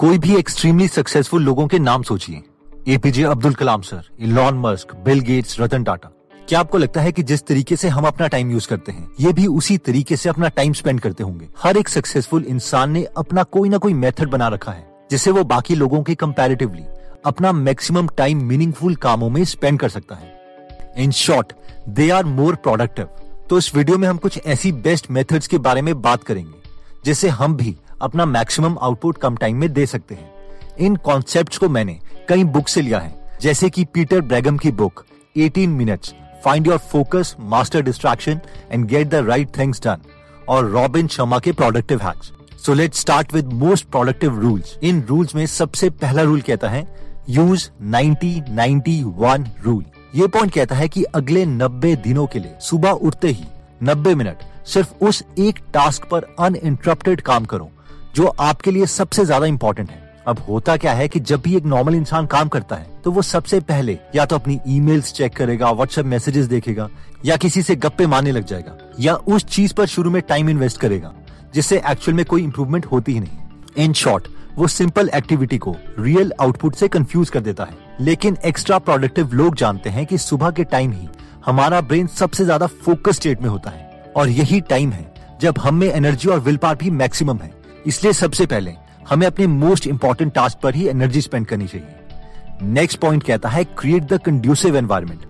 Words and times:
कोई 0.00 0.18
भी 0.18 0.34
extremely 0.36 0.86
successful 0.88 1.42
लोगों 1.42 1.66
के 1.66 1.78
नाम 1.78 2.02
सोचिए। 2.02 2.42
APJ 2.88 3.22
Abdul 3.22 3.54
Kalam 3.54 3.80
sir 3.82 4.02
Elon 4.20 4.58
Musk 4.58 4.94
Bill 5.04 5.20
Gates 5.20 5.60
Ratan 5.60 5.84
Tata 5.84 6.10
क्या 6.48 6.60
आपको 6.60 6.78
लगता 6.78 7.00
है 7.00 7.12
कि 7.12 7.22
जिस 7.22 7.44
तरीके 7.46 7.76
से 7.76 7.88
हम 7.88 8.04
अपना 8.06 8.26
टाइम 8.26 8.50
यूज़ 8.50 8.68
करते 8.68 8.92
हैं, 8.92 9.08
ये 9.20 9.32
भी 9.32 9.46
उसी 9.46 9.78
तरीके 9.78 10.16
से 10.16 10.28
अपना 10.28 10.48
टाइम 10.48 10.72
स्पेंड 10.72 11.00
करते 11.00 11.24
होंगे? 11.24 11.48
हर 11.62 11.76
एक 11.76 11.88
सक्सेसफुल 11.88 12.44
इंसान 12.44 12.90
ने 12.90 13.02
अपना 13.16 13.42
कोई 13.42 13.68
ना 13.68 13.78
कोई 13.78 13.94
मेथड 13.94 14.30
बना 14.30 14.48
रखा 14.48 14.72
है, 14.72 14.86
जिससे 15.10 15.30
वो 15.30 15.44
बाकी 15.46 15.74
लोगों 15.74 16.02
के 16.02 16.14
कंपैरेटिवली 16.14 16.84
अपना 17.26 17.52
मैक्सिमम 17.54 18.08
टाइम 18.18 18.44
मीनिंगफुल 18.44 18.94
कामों 18.98 19.30
में 19.30 19.42
स्पेंड 19.46 19.80
कर 19.80 19.88
सकता 19.88 20.14
है। 20.14 20.94
In 20.96 21.10
short 21.16 21.52
they 21.88 22.08
are 22.10 22.24
more 22.26 22.54
productive 22.58 23.08
तो 23.50 23.58
इस 23.58 23.74
वीडियो 23.74 23.98
में 23.98 24.08
हम 24.08 24.16
कुछ 24.18 24.40
ऐसी 24.46 24.72
बेस्ट 24.80 25.10
मेथड्स 25.10 25.46
के 25.46 25.58
बारे 25.58 25.82
में 25.82 26.00
बात 26.02 26.24
करेंगे, 26.24 26.58
जिससे 27.04 27.28
हम 27.30 27.56
भी 27.56 27.76
अपना 28.02 28.24
मैक्सिमम 28.26 28.76
आउटपुट 28.82 29.18
कम 29.18 29.36
टाइम 29.36 29.56
में 29.56 29.72
दे 29.72 29.86
सकते 29.86 30.14
हैं। 30.14 30.30
इन 30.78 30.96
कॉन्सेप्ट 30.96 31.58
को 31.58 31.68
मैंने 31.68 31.98
कई 32.28 32.44
बुक 32.44 32.68
से 32.68 32.82
लिया 32.82 32.98
है, 32.98 33.14
जैसे 33.42 33.70
कि 33.70 33.84
पीटर 33.84 34.20
ब्रैगम 34.20 34.56
की 34.56 34.70
book 34.72 35.04
18 35.36 35.68
minutes 35.68 36.14
find 36.44 36.66
your 36.66 36.78
focus 36.78 37.34
master 37.40 37.82
distraction 37.82 38.40
and 38.70 38.86
get 38.86 39.08
the 39.08 39.14
right 39.28 39.56
things 39.58 39.82
done 39.84 40.02
और 40.48 40.70
रॉबिन 40.70 41.08
शर्मा 41.08 41.38
के 41.38 41.52
productive 41.52 42.02
hacks 42.02 42.32
so 42.64 42.74
let 42.74 42.94
start 42.94 43.34
with 43.34 43.52
most 43.54 43.88
productive 43.88 44.40
rules 44.40 44.76
in 44.82 45.02
rules 45.08 45.34
में 45.34 45.44
सबसे 45.46 45.90
पहला 45.90 46.22
रूल 46.22 46.40
कहता 46.40 46.68
है 46.68 46.86
यूज़ 47.28 47.68
90 47.92 48.30
91 48.58 49.46
रूल 49.64 49.84
ये 50.14 50.26
पॉइंट 50.26 50.52
कहता 50.54 50.74
है 50.74 50.88
कि 50.88 51.02
अगले 51.14 51.44
90 51.46 51.96
दिनों 52.02 52.26
के 52.26 52.38
लिए 52.38 52.54
सुबह 52.60 52.90
उठते 52.90 53.28
ही 53.28 53.44
90 53.84 54.14
मिनट 54.14 54.42
सिर्फ़ 54.66 55.04
उस 55.04 55.22
एक 55.38 55.58
टास्क 55.74 56.08
पर 56.10 56.26
अनइंटरप्टेड 56.40 57.20
काम 57.20 57.44
करो। 57.44 57.70
जो 58.16 58.26
आपके 58.40 58.70
लिए 58.70 58.86
सबसे 58.88 59.24
ज़्यादा 59.24 59.46
इंपॉर्टेंट 59.46 59.90
है। 59.90 60.06
अब 60.26 60.38
होता 60.48 60.76
क्या 60.76 60.92
है 60.92 61.06
कि 61.08 61.20
जब 61.20 61.40
भी 61.40 61.54
एक 61.56 61.64
नॉर्मल 61.66 61.94
इंसान 61.94 62.26
काम 62.26 62.48
करता 62.48 62.76
है 62.76 62.86
तो 63.04 63.10
वो 63.10 63.22
सबसे 63.22 63.60
पहले 63.62 63.98
या 64.14 64.24
तो 64.26 64.36
अपनी 64.36 64.58
ईमेल्स 64.68 65.12
चेक 65.12 65.36
करेगा 65.36 65.70
व्हाट्सएप 65.72 66.06
मैसेजेस 66.06 66.46
देखेगा, 66.46 66.88
या 67.24 67.36
किसी 67.36 67.62
से 67.62 67.76
गप्पे 67.76 68.06
मारने 68.06 68.32
लग 68.32 68.44
जाएगा, 68.44 68.76
या 69.00 69.14
उस 69.14 69.44
चीज़ 69.46 69.74
पर 69.74 69.86
शुरू 69.86 70.10
में 70.10 70.20
टाइम 70.22 70.50
इन्वेस्ट 70.50 70.80
करेगा, 70.80 71.12
जिससे 71.54 71.82
एक्चुअल 71.86 72.16
में 72.16 72.24
कोई 72.24 72.42
इम्प्रूवमेंट 72.42 72.86
होती 72.86 73.12
ही 73.12 73.20
नहीं। 73.20 73.84
इन 73.84 73.92
शॉर्ट 73.94 74.28
वो 74.56 74.68
सिंपल 74.68 75.10
एक्टिविटी 75.14 75.58
को 75.58 75.74
रियल 75.98 76.32
आउटपुट 76.40 76.74
से 76.74 76.88
कंफ्यूज 76.88 77.30
कर 77.30 77.40
देता 77.40 77.64
है। 77.64 77.76
लेकिन 78.00 78.36
एक्स्ट्रा 78.46 78.78
प्रोडक्टिव 78.80 79.32
लोग 79.32 79.54
जानते 79.56 79.90
हैं 79.90 80.06
कि 80.06 80.18
सुबह 80.20 80.50
के 80.50 80.64
टाइम 80.66 80.92
ही 80.92 81.08
हमारा 81.46 81.80
ब्रेन 81.82 82.06
सबसे 82.08 82.44
ज़्यादा 82.44 82.66
फोकस 82.66 83.16
स्टेट 83.16 83.42
में 83.42 83.48
होता 83.48 83.70
है। 83.70 84.12
और 84.16 84.28
यही 84.30 84.60
टाइम 84.62 84.90
है 84.92 85.12
जब 85.40 85.58
हम 85.58 85.74
में 85.74 85.88
एनर्जी 85.88 86.28
और 86.28 86.40
विल 86.40 86.56
पावर 86.56 86.76
भी 86.76 86.90
मैक्सिमम 86.92 87.38
है। 87.38 87.52
इसलिए 87.88 88.12
सबसे 88.12 88.46
पहले 88.46 88.74
हमें 89.08 89.26
अपने 89.26 89.46
मोस्ट 89.46 89.86
इंपॉर्टेंट 89.86 90.32
टास्क 90.32 90.58
पर 90.58 90.74
ही 90.74 90.86
एनर्जी 90.88 91.20
स्पेंड 91.20 91.46
करनी 91.46 91.66
चाहिए। 91.66 92.66
नेक्स्ट 92.70 92.98
पॉइंट 92.98 93.22
कहता 93.22 93.48
है 93.48 93.64
क्रिएट 93.78 94.04
द 94.04 94.20
कंड्यूसिव 94.20 94.76
एनवायरमेंट 94.76 95.20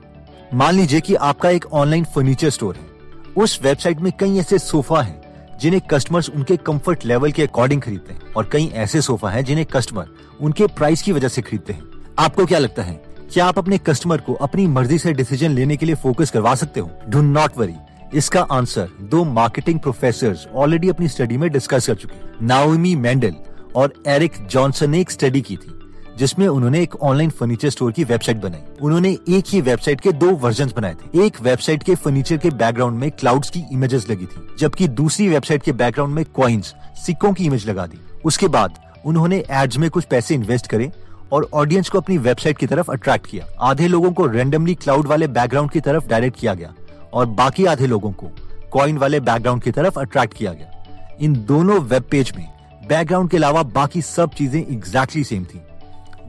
मान 0.55 0.75
लीजिए 0.75 1.01
कि 1.01 1.15
आपका 1.15 1.51
एक 1.51 1.67
ऑनलाइन 1.73 2.05
फर्नीचर 2.05 2.51
स्टोर 2.51 2.77
है। 2.77 2.87
उस 3.35 3.59
वेबसाइट 3.63 4.01
में 4.01 4.13
कई 4.21 4.39
ऐसे 4.39 4.59
सोफा 4.59 5.03
हैं, 5.03 5.21
जिन्हें 5.61 5.81
कस्टमर्स 5.91 6.31
उनके 6.31 6.57
कंफर्ट 6.57 7.05
लेवल 7.07 7.33
के 7.33 7.43
अकॉर्डिंग 7.43 7.83
खरीदते 7.83 8.13
हैं 8.13 8.33
और 8.37 8.49
कई 8.53 8.67
ऐसे 8.77 9.01
सोफा 9.01 9.31
हैं, 9.31 9.45
जिन्हें 9.45 9.67
कस्टमर 9.67 10.09
उनके 10.41 10.67
प्राइस 10.69 11.03
की 11.03 11.13
वजह 11.13 11.29
से 11.29 11.43
खरीदते 11.43 11.73
हैं। 11.73 11.83
आपको 12.19 12.47
क्या 12.47 12.59
लगता 12.59 12.83
है, 12.83 12.95
क्या 13.33 13.47
आप 13.47 13.59
अपने 13.59 13.79
कस्टमर 13.79 14.21
को 14.21 14.35
अपनी 14.35 14.67
मर्ज़ी 14.67 14.99
से 14.99 15.13
डिसीज़न 15.13 15.51
लेने 15.51 15.77
के 15.77 15.87
लिए 15.87 15.95
फोकस 15.95 16.31
करवा 16.31 16.55
सकते 16.55 16.81
हो? 16.81 16.91
डू 17.09 17.23
नॉट 17.23 17.59
वरी 17.59 17.75
इसका 18.15 18.41
आंसर 18.43 18.89
दो 19.01 19.23
मार्केटिंग 19.25 19.79
प्रोफेसर 19.81 20.37
ऑलरेडी 20.55 20.89
अपनी 20.89 21.09
स्टडी 21.09 21.37
में 21.37 21.51
डिस्कस 21.51 21.87
कर 21.87 21.95
चुके 21.95 22.45
नाओमी 22.47 22.95
मेंडल 22.97 23.35
और 23.77 23.93
एरिक 24.07 24.33
जॉनसन 24.47 24.91
ने 24.91 25.01
एक 25.01 25.11
स्टडी 25.11 25.41
की 25.41 25.57
थी, 25.57 25.73
जिसमें 26.19 26.47
उन्होंने 26.49 26.81
एक 26.83 26.95
ऑनलाइन 26.97 27.31
फर्नीचर 27.31 27.71
स्टोर 27.71 27.93
की 27.93 28.05
वेबसाइट 28.05 28.37
बनाई। 28.37 28.61
उन्होंने 28.83 29.11
एक 29.29 29.45
ही 29.49 29.61
वेबसाइट 29.61 30.01
के 30.01 30.13
दो 30.13 30.31
वर्जन 30.37 30.71
बनाए 30.77 30.95
थे। 30.95 31.27
एक 31.27 31.41
वेबसाइट 31.43 31.83
के 31.83 31.95
फर्नीचर 31.95 32.37
के 32.37 32.51
बैकग्राउंड 32.53 32.99
में 32.99 33.11
क्लाउड्स 33.11 33.51
की 33.51 33.65
इमेजेस 33.73 34.09
लगी 34.11 34.27
थी, 34.27 34.47
जबकि 34.59 34.89
दूसरी 34.89 35.29
वेबसाइट 35.29 35.63
के 35.63 35.73
बैकग्राउंड 35.75 36.15
में 36.15 36.25
क्वाइंस 36.25 36.75
सिक्कों 37.07 37.33
की 37.33 37.47
इमेज 37.47 37.69
लगा 37.69 37.87
दी। 37.87 38.01
उसके 38.25 38.49
बाद 38.49 38.79
उन्होंने 39.07 39.45
एड्स 39.53 39.79
में 39.79 39.91
कुछ 39.91 40.05
पैसे 40.05 40.35
इन्वेस्ट 40.35 40.67
करे 40.67 40.91
और 41.33 41.49
ऑडियंस 41.55 41.89
को 41.89 41.99
अपनी 41.99 42.19
वेबसाइट 42.19 42.59
की 42.59 42.67
तरफ़ 42.67 42.91
अट्रैक्ट 42.93 43.27
किया। 43.27 43.47
आधे 43.61 43.89
लोगों 43.89 44.13
को 44.13 44.27
रेंडमली 44.27 44.75
क्लाउड 44.75 45.07
वाले 45.07 45.27
बैकग्राउंड 45.29 45.71
की 45.71 45.81
तरफ़ 45.81 46.09
डायरेक्ट 46.09 46.39
किया 46.41 46.55
गया। 46.55 46.75
और 47.13 47.27
बाकी 47.27 47.65
आधे 47.65 47.87
लोगों 47.87 48.13
को 48.13 48.31
कॉइन 48.73 48.99
वाले 48.99 49.21
बैकग्राउंड 49.21 49.63
की 49.63 49.71
तरफ़ 49.71 49.99
अट्रैक्ट 50.01 50.35
किया 50.35 50.53
गया। 50.53 51.17
इन 51.21 51.35
दोनों 51.45 51.79
वेब 51.81 52.03
पेज 52.03 52.33
में 52.37 52.47
बैकग्राउंड 52.89 53.31
के 53.31 53.37
अलावा 53.37 53.63
बाकी 53.63 54.03
सब 54.03 54.35
चीज़ें 54.35 54.61
एग्जैक्टली 54.61 55.25
सेम 55.25 55.45
थी। 55.45 55.61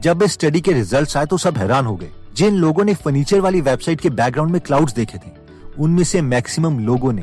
जब 0.00 0.22
इस 0.22 0.32
स्टडी 0.32 0.60
के 0.60 0.72
रिजल्ट्स 0.72 1.16
आए 1.16 1.26
तो 1.26 1.36
सब 1.38 1.58
हैरान 1.58 1.86
हो 1.86 1.96
गए। 1.96 2.10
जिन 2.36 2.54
लोगों 2.54 2.84
ने 2.84 2.94
फर्नीचर 2.94 3.40
वाली 3.40 3.60
वेबसाइट 3.60 4.00
के 4.00 4.10
बैकग्राउंड 4.10 4.52
में 4.52 4.60
क्लाउड्स 4.60 4.94
देखे 4.94 5.18
थे, 5.18 5.30
उनमें 5.78 6.04
से 6.04 6.20
मैक्सिमम 6.22 6.78
लोगों 6.78 7.12
ने 7.12 7.22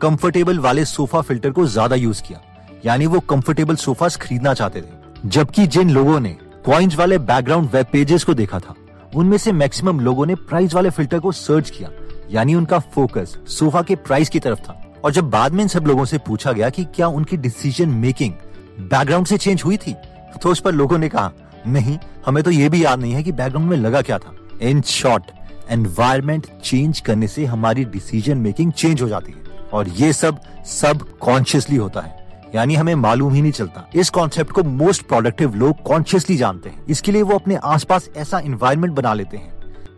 कंफर्टेबल 0.00 0.58
वाले 0.58 0.84
सोफा 0.84 1.20
फ़िल्टर 1.20 1.50
को 1.50 1.66
ज़्यादा 1.66 1.96
यूज़ 1.96 2.22
किया। 2.22 2.40
यानी 2.86 3.06
वो 3.06 3.20
कंफर्टेबल 3.20 3.76
सोफा 3.76 4.08
खरीदना 4.08 4.54
चाहते 4.54 4.80
थे। 4.80 5.28
जबकि 5.28 5.66
जिन 5.66 5.90
लोगों 5.90 6.18
ने 6.20 6.36
क्वाइंस 6.64 6.96
वाले 6.96 7.18
बैकग्राउंड 7.18 7.68
वेब 7.70 7.86
पेजेस 7.92 8.24
को 8.24 8.34
देखा 8.34 8.58
था, 8.58 8.74
उनमें 9.14 9.38
से 9.38 9.52
मैक्सिमम 9.52 10.00
लोगों 10.00 10.26
ने 10.26 10.34
प्राइस 10.34 10.74
वाले 10.74 10.90
फ़िल्टर 10.90 11.18
को 11.18 11.32
सर्च 11.32 11.70
किया। 11.70 11.90
यानी 12.30 12.54
उनका 12.54 12.78
फोकस 12.78 13.36
सोफा 13.48 13.82
के 13.82 13.96
प्राइस 13.96 14.28
की 14.28 14.40
तरफ़ 14.40 14.60
था। 14.60 14.80
और 15.04 15.12
जब 15.12 15.30
बाद 15.30 15.52
में 15.52 15.62
इन 15.62 15.68
सब 15.68 15.86
लोगों 15.86 16.04
से 16.04 16.18
पूछा 16.18 16.52
गया 16.52 16.70
कि 16.70 16.84
क्या 16.84 17.08
उनकी 17.08 17.36
डिसीज़न 17.36 17.88
मेकिंग 17.88 18.32
बैकग्राउंड 18.80 19.26
से 19.26 19.38
चेंज 19.38 19.62
हुई 19.64 19.76
थी 19.76 19.94
तो 20.42 20.50
उस 20.50 20.60
पर 20.60 20.72
लोगों 20.72 20.98
ने 20.98 21.08
कहा, 21.08 21.30
नहीं, 21.66 21.98
हमें 22.26 22.42
तो 22.44 22.50
ये 22.50 22.68
भी 22.68 22.84
याद 22.84 23.00
नहीं 23.00 23.12
है 23.12 23.22
कि 23.22 23.32
बैकग्राउंड 23.32 23.70
में 23.70 23.76
लगा 23.76 24.02
क्या 24.02 24.18
था। 24.18 24.34
इन 24.62 24.80
शॉर्ट 24.82 25.30
एनवायरमेंट 25.70 26.46
चेंज 26.64 27.00
करने 27.00 27.28
से 27.28 27.44
हमारी 27.44 27.84
डिसीज़न 27.84 28.38
मेकिंग 28.38 28.72
चेंज 28.72 29.02
हो 29.02 29.08
जाती 29.08 29.32
है। 29.32 29.68
और 29.72 29.88
ये 29.88 30.12
सब 30.12 30.40
सब 30.66 31.06
कॉन्शियसली 31.18 31.76
होता 31.76 32.00
है। 32.00 32.22
यानी 32.54 32.74
हमें 32.74 32.94
मालूम 32.94 33.34
ही 33.34 33.42
नहीं 33.42 33.52
चलता। 33.52 33.88
इस 33.94 34.10
कॉन्सेप्ट 34.10 34.52
को 34.52 34.62
मोस्ट 34.62 35.06
प्रोडक्टिव 35.06 35.54
लोग 35.54 35.82
कॉन्शियसली 35.82 36.36
जानते 36.36 36.68
हैं। 36.68 36.84
इसके 36.88 37.12
लिए 37.12 37.22
वो 37.22 37.34
अपने 37.34 37.56
आसपास 37.64 38.08
ऐसा 38.16 38.38
इन्वायरमेंट 38.38 38.94
बना 38.94 39.14
लेते 39.14 39.36
हैं, 39.36 39.52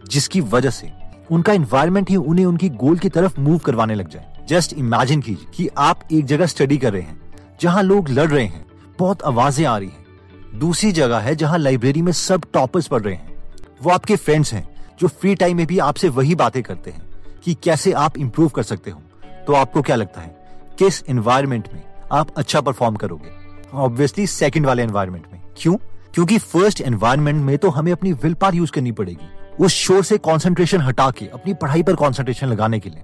जिसकी 0.08 0.40
वजह 0.40 0.70
से 0.70 0.90
उनका 1.32 1.52
इन्वायरमेंट 1.52 2.10
ही 2.10 2.16
उन्हें 2.16 2.46
उनकी 2.46 2.68
गोल 2.68 2.98
की 2.98 3.08
तरफ़ 3.08 3.40
मूव 3.40 3.58
करवाने 3.58 3.94
लग 3.94 4.08
जाए। 4.08 4.44
जस्ट 4.48 4.72
इमेजिन 4.72 5.20
कीजिए 5.20 5.46
कि 5.54 5.68
आप 5.78 6.00
एक 6.12 6.24
जगह 6.24 6.46
स्टडी 6.46 6.78
कर 6.78 6.92
रहे 6.92 7.02
हैं, 7.02 7.20
जहाँ 7.60 7.82
लोग 7.82 8.08
लड़ 8.08 8.30
रहे 8.30 8.44
हैं, 8.44 8.66
बहुत 8.98 9.22
आवाज़ें 9.22 9.66
आ 9.66 9.78
रही 9.78 9.88
हैं। 9.88 10.58
दूसरी 10.58 10.92
जगह 10.92 11.18
है 11.18 11.36
जहाँ 11.36 11.58
लाइब्रेरी 11.58 12.02
में 12.02 12.12
सब 12.12 12.44
टॉपर्स 12.52 12.86
पढ़ 12.86 13.02
रहे 13.02 13.14
हैं। 13.14 13.34
वो 13.82 13.90
आपके 13.90 14.16
फ्रेंड्स 14.16 14.54
हैं, 14.54 14.68
जो 15.00 15.08
फ्री 15.08 15.34
टाइम 15.34 15.56
में 15.56 15.66
भी 15.66 15.78
आपसे 15.78 16.08
वही 16.08 16.34
बातें 16.34 16.62
करते 16.62 16.90
हैं 16.90 17.02
कि 17.44 17.54
कैसे 17.54 17.92
आप 17.92 18.18
इम्प्रूव 18.18 18.48
कर 18.48 18.62
सकते 18.62 18.90
हो। 18.90 19.02
तो 19.46 19.52
आपको 19.52 19.82
क्या 19.82 19.96
लगता 19.96 20.20
है, 20.20 20.36
किस 20.78 21.02
एनवायरमेंट 21.08 21.68
में 21.74 21.82
आप 22.12 22.30
अच्छा 22.36 22.60
परफॉर्म 22.60 22.96
करोगे? 22.96 23.30
ऑब्वियसली 23.74 24.26
सेकंड 24.26 24.66
वाले 24.66 24.82
एनवायरमेंट 24.82 25.24
में। 25.32 25.40
क्यों? 25.56 25.76
क्योंकि 26.14 26.38
फ़र्स्ट 26.38 26.80
एनवायरमेंट 26.80 27.44
में 27.44 27.58
तो 27.58 27.70
हमें 27.70 27.92
अपनी 27.92 28.12
विल 28.12 28.34
पावर 28.34 28.54
यूज़ 28.54 28.72
करनी 28.72 28.92
पड़ेगी। 28.92 29.28
उस 29.60 29.72
शोर 29.74 30.02
से 30.04 30.16
कंसंट्रेशन 30.18 30.80
हटा 30.80 31.10
के, 31.10 31.26
अपनी 31.26 31.54
पढ़ाई 31.54 31.82
पर 31.82 31.94
कंसंट्रेशन 31.94 32.46
लगाने 32.46 32.80
के 32.80 32.90
लिए। 32.90 33.02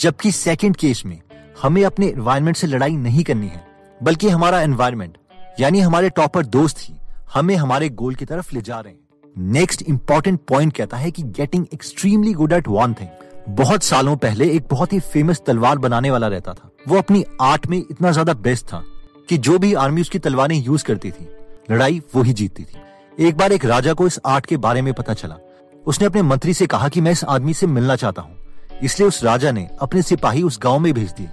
जबकि 0.00 0.32
सेकंड 0.32 0.76
केस 0.76 1.02
में 1.06 1.20
हमें 1.62 1.84
अपने 1.84 2.06
एनवायरमेंट 2.06 2.56
से 2.56 2.66
लड़ाई 2.66 2.96
नहीं 2.96 3.24
करनी 3.24 3.46
है, 3.46 3.64
बल्कि 4.00 4.28
हमारा 4.28 4.60
एनवायरमेंट 4.62 5.18
यानी 5.60 5.80
हमारे 5.80 6.08
टॉपर 6.10 6.46
दोस्त 6.46 6.78
ही, 6.80 6.94
हमें 7.34 7.54
हमारे 7.56 7.88
गोल 7.90 8.14
की 8.14 8.24
तरफ़ 8.24 8.54
ले 8.54 8.60
जा 8.60 8.80
रहे 8.80 8.92
हैं। 8.92 9.52
नेक्स्ट 9.52 9.82
इंपॉर्टेंट 9.82 10.40
पॉइंट 10.48 10.72
कहता 10.72 10.96
है 10.96 11.10
कि 11.10 11.22
getting 11.22 11.66
extremely 11.74 12.32
good 12.32 12.52
at 12.52 12.68
one 12.68 12.94
thing 12.94 13.54
बहुत 13.56 13.82
सालों 13.82 14.16
पहले 14.16 14.50
एक 14.50 14.66
बहुत 14.70 14.92
ही 14.92 15.00
फ़ेमस 15.02 15.42
तलवार 15.46 15.78
बनाने 15.78 16.10
वाला 16.10 16.28
रहता 16.28 16.52
था। 16.54 16.70
वो 16.88 16.98
अपनी 16.98 17.24
आर्ट 17.42 17.66
में 17.66 17.78
इतना 17.78 18.10
ज़्यादा 18.12 18.34
बेस्ट 18.34 18.66
था 18.66 18.82
कि 19.28 19.38
जो 19.38 19.58
भी 19.58 19.72
आर्मी 19.74 20.00
उसकी 20.00 20.18
तलवारें 20.18 20.56
यूज़ 20.56 20.84
करती 20.84 21.10
थी, 21.10 21.28
लड़ाई 21.70 22.00
वो 22.14 22.22
ही 22.22 22.32
जीतती 22.32 22.64
थी। 22.64 23.26
एक 23.26 23.36
बार 23.36 23.52
एक 23.52 23.64
राजा 23.64 23.92
को 23.92 24.06
इस 24.06 24.18
आर्ट 24.26 24.46
के 24.46 24.56
बारे 24.58 24.82
में 24.82 24.92
पता 24.94 25.14
चला 25.14 25.38
उसने 25.86 26.06
अपने 26.06 26.22
मंत्री 26.22 26.54
से 26.54 26.66
कहा 26.66 26.88
कि 26.88 27.00
मैं 27.00 27.12
इस 27.12 27.24
आदमी 27.24 27.54
से 27.54 27.66
मिलना 27.68 27.96
चाहता 27.96 28.22
हूँ। 28.22 28.36
इसलिए 28.82 29.08
उस 29.08 29.22
राजा 29.24 29.50
ने 29.52 29.68
अपने 29.80 30.02
सिपाही 30.02 30.42
उस 30.42 30.58
गाँव 30.62 30.78
में 30.78 30.92
भेज 30.94 31.10
दिए, 31.10 31.28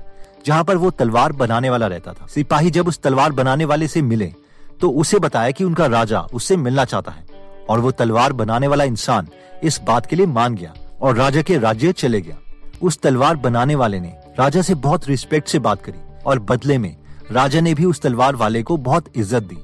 जहाँ 0.46 0.64
पर 0.64 0.78
वो 0.78 0.90
तलवार 0.92 1.32
बनाने 1.34 1.70
वाला 1.70 1.88
रहता 1.88 2.14
था। 2.14 2.28
सिपाही 2.28 2.72
जब 2.72 2.88
उस 2.88 3.02
तलवार 3.02 3.32
बनाने 3.32 3.66
वाले 3.66 3.88
से 3.88 4.02
मिले 4.04 4.34
तो 4.82 4.90
उसे 4.92 5.20
बताया 5.20 5.52
कि 5.52 5.64
उनका 5.64 5.86
राजा 5.86 6.20
उससे 6.34 6.56
मिलना 6.58 6.86
चाहता 6.86 7.12
है, 7.12 7.26
और 7.70 7.80
वो 7.80 7.92
तलवार 7.92 8.34
बनाने 8.34 8.68
वाला 8.68 8.84
इंसान 8.84 9.28
इस 9.64 9.80
बात 9.82 10.06
के 10.06 10.16
लिए 10.16 10.26
मान 10.28 10.56
गया, 10.56 10.74
और 11.02 11.16
राजा 11.16 11.42
के 11.42 11.58
राज्य 11.58 11.92
चले 11.94 12.22
गया। 12.22 12.38
उस 12.82 13.00
तलवार 13.02 13.36
बनाने 13.38 13.76
वाले 13.76 14.00
ने 14.00 14.14
राजा 14.40 14.62
से 14.62 14.76
बहुत 14.78 15.08
रिस्पेक्ट 15.08 15.48
से 15.48 15.60
बात 15.60 15.82
करी, 15.82 16.00
और 16.26 16.40
बदले 16.42 16.78
में 16.78 16.96
राजा 17.32 17.62
ने 17.62 17.74
भी 17.74 17.86
उस 17.86 18.02
तलवार 18.02 18.36
वाले 18.36 18.64
को 18.64 18.78
बहुत 18.80 19.06
इज़्ज़त 19.16 19.44
दी। 19.44 19.58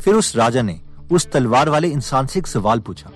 फिर 0.00 0.14
उस 0.14 0.34
राजा 0.36 0.62
ने 0.62 0.80
उस 1.10 1.30
तलवार 1.32 1.68
वाले 1.68 1.88
इंसान 1.88 2.26
से 2.26 2.38
एक 2.38 2.46
सवाल 2.46 2.80
पूछा। 2.80 3.10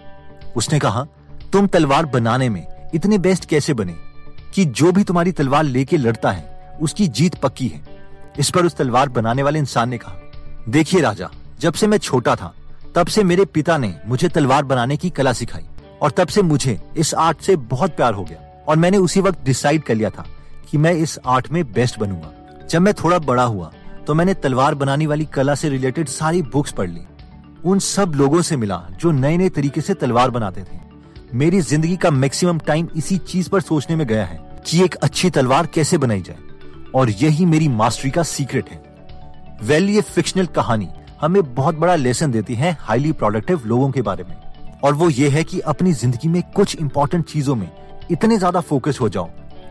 उसने 0.56 0.78
कहा 0.78 1.06
तुम 1.52 1.66
तलवार 1.66 2.06
बनाने 2.06 2.48
में 2.48 2.66
इतने 2.94 3.18
बेस्ट 3.18 3.44
कैसे 3.44 3.74
बने 3.74 3.94
कि 4.54 4.64
जो 4.64 4.90
भी 4.92 5.04
तुम्हारी 5.04 5.32
तलवार 5.32 5.64
लेके 5.64 5.96
लड़ता 5.96 6.30
है, 6.30 6.78
उसकी 6.82 7.06
जीत 7.08 7.34
पक्की 7.34 7.66
है। 7.68 7.80
इस 8.38 8.50
पर 8.50 8.66
उस 8.66 8.76
तलवार 8.76 9.08
बनाने 9.08 9.42
वाले 9.42 9.58
इंसान 9.58 9.88
ने 9.88 9.98
कहा, 9.98 10.14
देखिए 10.68 11.00
राजा, 11.00 11.30
जब 11.60 11.72
से 11.72 11.86
मैं 11.86 11.98
छोटा 11.98 12.34
था, 12.36 12.52
तब 12.94 13.06
से 13.06 13.24
मेरे 13.24 13.44
पिता 13.44 13.78
ने 13.78 13.94
मुझे 14.06 14.28
तलवार 14.28 14.64
बनाने 14.64 14.96
की 14.96 15.10
कला 15.10 15.32
सिखाई 15.32 15.64
और 16.02 16.10
तब 16.10 16.28
से 16.28 16.42
मुझे 16.42 16.78
इस 16.96 17.14
आर्ट 17.14 17.40
से 17.40 17.56
बहुत 17.56 17.96
प्यार 17.96 18.14
हो 18.14 18.24
गया 18.24 18.64
और 18.68 18.76
मैंने 18.76 18.98
उसी 18.98 19.20
वक्त 19.20 19.44
डिसाइड 19.44 19.82
कर 19.82 19.94
लिया 19.94 20.10
था 20.10 20.26
कि 20.70 20.78
मैं 20.78 20.92
इस 20.92 21.18
आर्ट 21.26 21.50
में 21.52 21.62
बेस्ट 21.72 21.98
बनूँगा। 21.98 22.66
जब 22.66 22.82
मैं 22.82 22.94
थोड़ा 22.94 23.18
बड़ा 23.18 23.42
हुआ 23.44 23.72
तो 24.06 24.14
मैंने 24.14 24.34
तलवार 24.34 24.74
बनाने 24.74 25.06
वाली 25.06 25.24
कला 25.24 25.54
से 25.54 25.68
रिलेटेड 25.68 26.08
सारी 26.08 26.42
बुक्स 26.42 26.72
पढ़ 26.72 26.90
ली। 26.90 27.00
उन 27.64 27.78
सब 27.78 28.12
लोगों 28.16 28.42
से 28.42 28.56
मिला 28.56 28.82
जो 29.00 29.10
नए 29.10 29.36
नए 29.36 29.48
तरीके 29.48 29.80
से 29.80 29.94
तलवार 29.94 30.30
बनाते 30.30 30.62
थे। 30.62 30.89
मेरी 31.34 31.60
ज़िंदगी 31.60 31.96
का 31.96 32.10
मैक्सिमम 32.10 32.58
टाइम 32.58 32.88
इसी 32.96 33.16
चीज़ 33.18 33.48
पर 33.50 33.60
सोचने 33.60 33.96
में 33.96 34.06
गया 34.06 34.24
है 34.24 34.38
कि 34.66 34.82
एक 34.84 34.94
अच्छी 34.94 35.28
तलवार 35.30 35.66
कैसे 35.66 35.98
बनाई 35.98 36.20
जाए। 36.20 36.38
और 36.94 37.10
यही 37.10 37.44
मेरी 37.46 37.68
मास्टरी 37.68 38.10
का 38.10 38.22
सीक्रेट 38.22 38.70
है। 38.70 38.80
वेल, 39.62 39.88
ये 39.90 40.00
फिक्शनल 40.00 40.46
कहानी 40.46 40.88
हमें 41.20 41.42
बहुत 41.54 41.74
बड़ा 41.74 41.94
लेसन 41.94 42.30
देती 42.30 42.54
है 42.54 42.76
हाईली 42.80 43.12
प्रोडक्टिव 43.12 43.62
लोगों 43.66 43.90
के 43.90 44.02
बारे 44.02 44.24
में। 44.24 44.36
और 44.84 44.94
वो 44.94 45.10
ये 45.10 45.28
है 45.28 45.44
कि 45.44 45.60
अपनी 45.60 45.92
ज़िंदगी 45.92 46.28
में 46.28 46.42
कुछ 46.56 46.76
इंपॉर्टेंट 46.76 47.24
चीज़ों 47.24 47.56
में 47.56 47.70
इतने 48.10 48.38
ज़्यादा 48.38 48.60
फोकस 48.62 48.98
हो 49.00 49.08
जाओ 49.08 49.30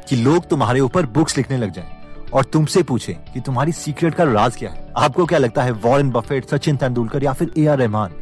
कि 0.09 0.15
लोग 0.15 0.47
तुम्हारे 0.50 0.79
ऊपर 0.79 1.05
बुक्स 1.07 1.38
लिखने 1.38 1.57
लग 1.57 1.73
जाएँ 1.73 2.27
और 2.33 2.45
तुमसे 2.45 2.83
पूछे 2.83 3.17
कि 3.33 3.39
तुम्हारी 3.41 3.71
सीक्रेट 3.73 4.15
का 4.15 4.23
राज 4.23 4.55
क्या 4.55 4.69
है। 4.69 4.91
आपको 4.97 5.25
क्या 5.25 5.39
लगता 5.39 5.63
है 5.63 5.71
वॉरेन 5.73 6.09
बफेट, 6.12 6.50
सचिन 6.50 6.77
तेंदुलकर 6.77 7.23
या 7.23 7.33
फिर 7.33 7.51
ए 7.57 7.65
आर 7.65 7.77
रहमान, 7.77 8.13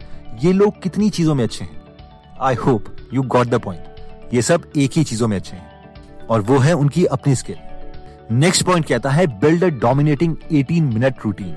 ये 0.44 0.54
लोग 0.54 0.82
कितनी 0.84 1.10
चीज़ों 1.10 1.36
में 1.36 1.44
अच्छे 1.44 1.64
हैं? 1.66 1.82
I 2.42 2.56
hope 2.56 2.96
you 3.14 3.22
got 3.22 3.48
the 3.48 3.56
point 3.56 4.34
ये 4.34 4.42
सब 4.42 4.72
एक 4.78 4.92
ही 4.96 5.04
चीज़ों 5.04 5.28
में 5.28 5.38
अच्छे 5.38 5.56
हैं। 5.56 5.94
और 6.30 6.42
वो 6.42 6.58
है 6.58 6.74
उनकी 6.74 7.06
अपनी 7.06 7.36
स्किल 7.36 7.56
नेक्स्ट 8.32 8.64
पॉइंट 8.64 8.86
कहता 8.86 9.10
है 9.10 9.28
build 9.28 9.64
a 9.64 9.68
dominating 9.68 10.36
18 10.54 10.94
minute 10.94 11.16
routine 11.26 11.56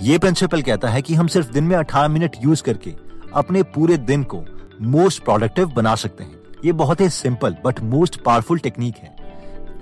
ये 0.00 0.18
प्रिंसिपल 0.18 0.62
कहता 0.62 0.88
है 0.88 1.02
कि 1.02 1.14
हम 1.14 1.26
सिर्फ़ 1.26 1.52
दिन 1.52 1.64
में 1.64 1.76
18 1.76 2.08
मिनट 2.08 2.36
यूज़ 2.44 2.62
करके 2.62 2.94
अपने 3.34 3.62
पूरे 3.62 3.96
दिन 3.96 4.22
को 4.24 4.44
मोस्ट 4.82 5.24
प्रोडक्टिव 5.24 5.68
बना 5.68 5.94
सकते 5.94 6.24
हैं। 6.24 6.40
ये 6.64 6.72
बहुत 6.72 7.00
ही 7.00 7.08
simple 7.08 7.56
but 7.64 7.80
most 7.80 8.20
powerful 8.22 8.58
technique 8.58 8.96
है। 8.96 9.16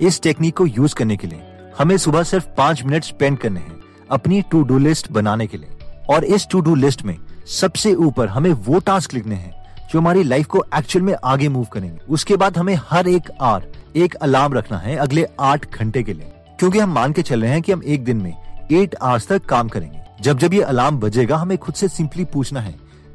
इस 0.00 0.22
टेक्निक 0.22 0.56
को 0.56 0.66
यूज़ 0.66 0.94
करने 0.94 1.16
के 1.16 1.26
लिए 1.26 1.42
हमें 1.78 1.96
सुबह 1.96 2.22
सिर्फ़ 2.22 2.48
पाँच 2.48 2.82
मिनट 2.82 3.04
स्पेंड 3.04 3.38
करने 3.38 3.60
हैं 3.60 3.80
अपनी 4.10 4.42
टू 4.42 4.62
डू 4.62 4.78
लिस्ट 4.78 5.12
बनाने 5.12 5.46
के 5.46 5.56
लिए। 5.56 5.78
और 6.10 6.24
इस 6.24 6.48
टू 6.48 6.60
डू 6.60 6.74
लिस्ट 6.74 7.02
में 7.02 7.16
सबसे 7.46 7.94
ऊपर 7.94 8.28
हमें 8.28 8.52
वो 8.52 8.78
टास्क 8.78 9.14
लिखने 9.14 9.34
हैं 9.34 9.59
जो 9.90 9.98
हमारी 9.98 10.22
लाइफ 10.22 10.46
को 10.46 10.64
एक्चुअल 10.75 11.04
में 11.04 11.14
आगे 11.25 11.48
मूव 11.48 11.64
करेंगे। 11.64 11.98
उसके 12.08 12.37
बाद 12.37 12.58
हमें 12.58 12.75
हर 12.90 13.08
एक 13.08 13.31
आर 13.40 13.66
एक 13.96 14.14
अलार्म 14.14 14.52
रखना 14.54 14.78
है 14.78 14.96
अगले 14.96 15.26
आठ 15.40 15.72
घंटे 15.72 16.02
के 16.02 16.12
लिए। 16.12 16.32
क्योंकि 16.58 16.78
हम 16.78 16.92
मान 16.92 17.12
के 17.12 17.22
चल 17.22 17.42
रहे 17.42 17.50
हैं 17.50 17.62
कि 17.62 17.72
हम 17.72 17.82
एक 17.84 18.04
दिन 18.04 18.16
में 18.16 18.34
एट 18.72 18.94
आवर्स 19.02 19.26
तक 19.28 19.44
काम 19.44 19.69
करेंगे। 19.69 19.98
जब 20.20 20.38
जब 20.38 20.54
ये 20.54 20.60
अलार्म 20.62 20.98
बजेगा, 20.98 21.37
हमें 21.37 21.56
खुद 21.58 21.75
से 21.75 21.88
सिंपली 21.88 22.25
पूछना 22.25 22.60
है 22.60 22.75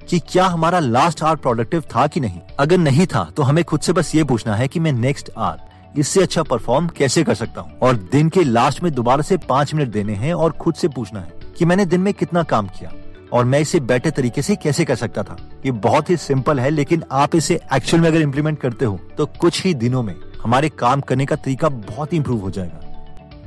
कि 0.09 0.19
क्या 0.19 0.45
हमारा 0.45 0.79
लास्ट 0.79 1.23
आवर 1.23 1.35
प्रोडक्टिव 1.35 1.83
था 1.95 2.07
कि 2.07 2.19
नहीं। 2.19 2.39
अगर 2.59 2.77
नहीं 2.77 3.05
था 3.05 3.23
तो 3.37 3.43
हमें 3.43 3.63
खुद 3.63 3.79
से 3.79 3.93
बस 3.93 4.13
ये 4.15 4.23
पूछना 4.23 4.55
है 4.55 4.67
कि 4.67 4.79
मैं 4.79 4.91
नेक्स्ट 4.91 5.29
आवर 5.37 5.99
इससे 5.99 6.21
अच्छा 6.21 6.43
परफॉर्म 6.43 6.87
कैसे 6.87 7.23
कर 7.23 7.35
सकता 7.35 7.61
हूँ? 7.61 7.77
और 7.79 7.95
दिन 8.11 8.29
के 8.29 8.43
लास्ट 8.43 8.83
में 8.83 8.91
दोबारा 8.93 9.21
से 9.21 9.37
पाँच 9.39 9.73
मिनट 9.73 9.91
देने 9.91 10.13
हैं 10.13 10.33
और 10.33 10.51
खुद 10.51 10.75
से 10.75 10.87
पूछना 10.87 11.19
है 11.19 11.33
कि 11.57 11.65
मैंने 11.65 11.85
दिन 11.85 12.01
में 12.01 12.13
कितना 12.13 12.43
काम 12.43 12.67
किया? 12.67 12.91
और 13.35 13.45
मैं 13.45 13.59
इसे 13.59 13.79
बेटर 13.81 14.09
तरीके 14.09 14.41
से 14.41 14.55
कैसे 14.55 14.85
कर 14.85 14.95
सकता 14.95 15.23
था? 15.23 15.37
ये 15.65 15.71
बहुत 15.71 16.09
ही 16.09 16.17
सिंपल 16.17 16.59
है, 16.59 16.69
लेकिन 16.69 17.03
आप 17.11 17.35
इसे 17.35 17.59
एक्चुअल 17.73 18.01
में 18.01 18.09
अगर 18.09 18.21
इम्प्लीमेंट 18.21 18.59
करते 18.59 18.85
हो 18.85 18.99
तो 19.17 19.25
कुछ 19.39 19.63
ही 19.63 19.73
दिनों 19.75 20.03
में 20.03 20.15
हमारे 20.43 20.69
काम 20.69 21.01
करने 21.01 21.25
का 21.25 21.35
तरीका 21.35 21.69
बहुत 21.69 22.13
ही 22.13 22.17
इम्प्रूव 22.17 22.41
हो 22.41 22.51
जाएगा। 22.51 22.79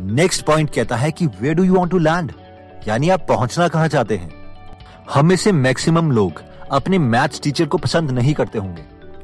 नेक्स्ट 0.01 0.45
पॉइंट 0.47 0.71
कहता 0.75 0.97
है 0.97 1.11
कि 1.13 1.27
where 1.41 1.55
do 1.55 1.63
you 1.63 1.75
want 1.75 1.91
to 1.91 1.99
land 1.99 2.33
यानी 2.89 3.09
आप 3.09 3.27
पहुँचना 3.29 3.69
कहाँ 3.69 3.89
चाहते 3.89 4.17
हैं? 4.17 4.31
हम 5.15 5.35
से 5.37 5.53
मैक्सिमम 5.53 6.11
लोग 6.13 6.43
अपने 6.73 6.99
मैथ्स 6.99 7.41
टीचर 7.43 7.67
को 7.67 7.79
पसंद 7.79 8.11
नहीं 8.11 8.35
करते 8.35 8.59
होंगे। 8.59 8.83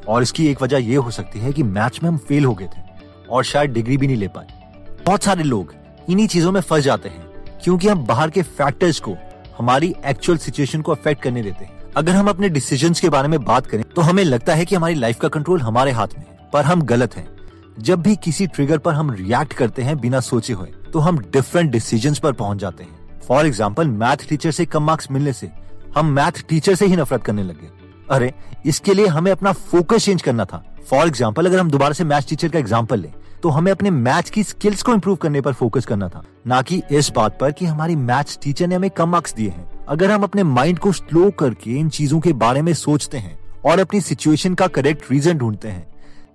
और 0.08 0.22
इसकी 0.22 0.46
एक 0.46 0.62
वजह 0.62 0.78
यह 0.78 0.98
हो 0.98 1.10
सकती 1.10 1.40
है 1.40 1.52
कि 1.52 1.62
मैथ्स 1.62 2.02
में 2.02 2.10
हम 2.10 2.16
फेल 2.18 2.44
हो 2.44 2.54
गए 2.54 2.66
थे 2.66 2.82
और 3.30 3.44
शायद 3.44 3.72
डिग्री 3.72 3.96
भी 3.96 4.06
नहीं 4.06 4.16
ले 4.16 4.28
पाए। 4.28 4.46
बहुत 5.06 5.22
सारे 5.22 5.42
लोग 5.42 5.74
इन्हीं 6.10 6.26
चीज़ों 6.28 6.52
में 6.52 6.60
फंस 6.60 6.84
जाते 6.84 7.08
हैं, 7.08 7.22
क्योंकि 7.64 7.88
हम 7.88 8.04
बाहर 8.06 8.30
के 8.30 8.42
फैक्टर्स 8.42 9.00
को 9.00 9.16
हमारी 9.58 9.94
एक्चुअल 10.06 10.38
सिचुएशन 10.38 10.82
को 10.82 10.92
अफेक्ट 10.92 11.22
करने 11.22 11.42
देते 11.42 11.64
हैं। 11.64 11.92
अगर 11.96 12.12
हम 12.12 12.28
अपने 12.28 12.48
डिसीज़न 12.48 12.92
के 12.92 13.08
बारे 13.08 13.28
में 13.28 13.44
बात 13.44 13.66
करें 13.66 13.84
तो 13.86 14.02
हमें 14.02 14.22
लगता 14.24 14.54
है 14.54 14.64
कि 14.64 14.74
हमारी 14.74 14.94
लाइफ 14.94 15.18
का 15.20 15.28
कंट्रोल 15.28 15.60
हमारे 15.60 15.90
हाथ 15.92 16.18
में 16.18 16.24
पर 16.52 16.64
हम 16.64 16.82
गलत 16.84 17.16
हैं। 17.16 17.28
जब 17.78 18.02
भी 18.02 18.16
किसी 18.16 18.46
ट्रिगर 18.46 18.78
पर 18.78 18.94
हम 18.94 19.10
रिएक्ट 19.12 19.52
करते 19.52 19.82
हैं 19.82 19.98
बिना 20.00 20.20
सोचे 20.22 20.52
हुए 20.52 20.72
तो 20.92 20.98
हम 20.98 21.18
डिफरेंट 21.32 21.70
डिसीज़न 21.70 22.14
पर 22.22 22.32
पहुँच 22.32 22.58
जाते 22.58 22.84
हैं। 22.84 23.20
फॉर 23.20 23.46
एग्ज़ाम्पल 23.46 23.88
मैथ 23.88 24.28
टीचर 24.28 24.50
से 24.50 24.64
कम 24.66 24.82
मार्क्स 24.82 25.10
मिलने 25.10 25.32
से, 25.32 25.50
हम 25.96 26.06
मैथ 26.10 26.44
टीचर 26.48 26.74
से 26.74 26.86
ही 26.86 26.96
नफरत 26.96 27.24
करने 27.24 27.42
लगे। 27.42 27.68
अरे, 28.10 28.32
इसके 28.66 28.94
लिए 28.94 29.06
हमें 29.06 29.30
अपना 29.32 29.52
फोकस 29.52 30.04
चेंज 30.04 30.22
करना 30.22 30.44
था। 30.44 30.64
फॉर 30.86 31.06
एग्ज़ाम्पल 31.06 31.46
अगर 31.46 31.58
हम 31.58 31.70
दोबारा 31.70 31.92
से 31.92 32.04
मैथ 32.04 32.28
टीचर 32.28 32.48
का 32.48 32.58
एग्ज़ाम्पल 32.58 33.00
लें 33.00 33.12
तो 33.42 33.48
हमें 33.48 33.70
अपने 33.72 33.90
मैथ 33.90 34.30
की 34.32 34.42
स्किल्स 34.44 34.82
को 34.82 34.92
इम्प्रूव 34.92 35.16
करने 35.16 35.40
पर 35.40 35.52
फोकस 35.52 35.86
करना 35.86 36.08
था। 36.08 36.22
ना 36.46 36.60
कि 36.62 36.80
इस 36.90 37.10
बात 37.16 37.38
पर 37.40 37.52
कि 37.52 37.66
हमारी 37.66 37.96
मैथ्स 37.96 38.38
टीचर 38.42 38.66
ने 38.66 38.74
हमें 38.74 38.90
कम 38.90 39.08
मार्क्स 39.08 39.34
दिए 39.34 39.48
हैं। 39.48 39.68
अगर 39.88 40.10
हम 40.10 40.22
अपने 40.22 40.42
माइंड 40.42 40.78
को 40.78 40.92
स्लो 40.92 41.30
करके 41.30 41.70
इन 41.70 41.88
चीज़ों 41.90 42.20
के 42.20 42.32
बारे 42.34 42.62
में 42.62 42.72
सोचते 42.74 43.18
हैं 43.18 43.38
और 43.64 43.80
अपनी 43.80 44.00
सिचुएशन 44.00 44.54
का 44.54 44.66
करेक्ट 44.68 45.10
रीजन 45.10 45.38
ढूंढते 45.38 45.68
हैं, 45.68 45.86